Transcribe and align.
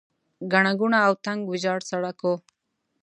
ګڼه 0.51 0.71
ګوڼه 0.79 0.99
او 1.07 1.13
تنګ 1.25 1.39
ویجاړ 1.45 1.79
سړک 1.89 2.19
و. 2.23 2.33